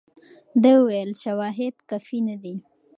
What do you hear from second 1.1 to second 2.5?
شواهد کافي نه